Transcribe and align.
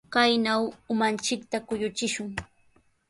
Kaynaw 0.13 0.63
umanchikta 0.93 1.57
kuyuchishun. 1.67 2.29